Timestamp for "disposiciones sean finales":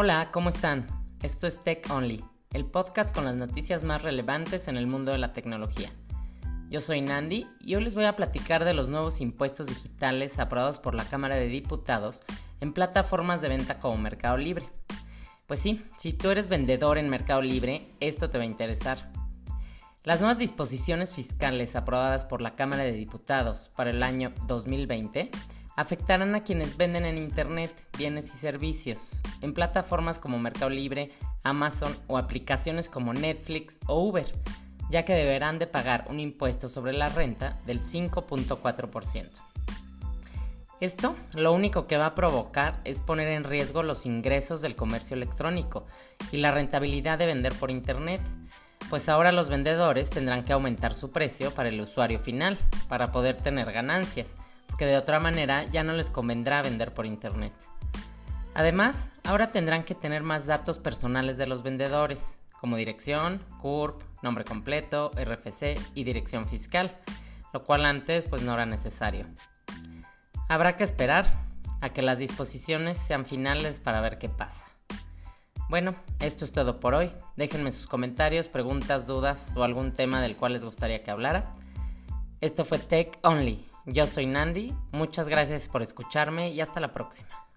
72.18-73.80